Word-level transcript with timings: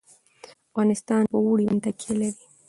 افغانستان 0.69 1.21
په 1.31 1.37
اوړي 1.43 1.63
باندې 1.67 1.81
تکیه 1.85 2.13
لري. 2.21 2.43